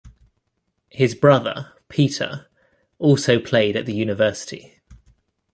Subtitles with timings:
[0.89, 2.47] His brother, Peter,
[2.97, 4.79] also played at the university.